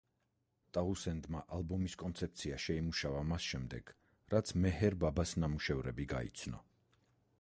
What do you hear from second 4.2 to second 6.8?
რაც მეჰერ ბაბას ნამუშევრები გაიცნო.